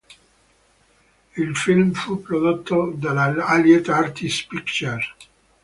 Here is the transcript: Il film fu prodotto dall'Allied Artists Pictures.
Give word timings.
Il 1.37 1.55
film 1.55 1.91
fu 1.93 2.23
prodotto 2.23 2.91
dall'Allied 2.95 3.87
Artists 3.87 4.43
Pictures. 4.47 5.07